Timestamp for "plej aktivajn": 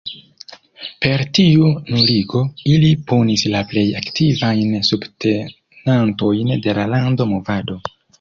3.73-4.73